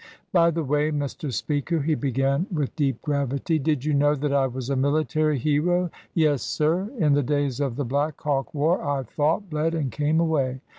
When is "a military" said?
4.71-5.37